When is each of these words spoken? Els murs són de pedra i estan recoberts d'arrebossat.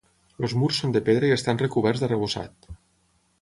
Els 0.45 0.53
murs 0.61 0.79
són 0.83 0.95
de 0.95 1.01
pedra 1.09 1.29
i 1.31 1.33
estan 1.35 1.61
recoberts 1.61 2.03
d'arrebossat. 2.05 2.73